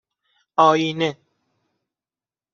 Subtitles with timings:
[0.57, 1.17] آیینه